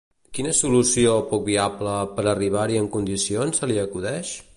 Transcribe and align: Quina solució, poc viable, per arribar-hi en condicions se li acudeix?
Quina 0.35 0.53
solució, 0.59 1.11
poc 1.33 1.43
viable, 1.49 1.93
per 2.15 2.25
arribar-hi 2.33 2.81
en 2.85 2.89
condicions 2.99 3.61
se 3.63 3.71
li 3.73 3.79
acudeix? 3.83 4.33